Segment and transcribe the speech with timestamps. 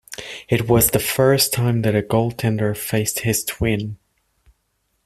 [0.49, 3.97] It was the first time that a goaltender faced his twin.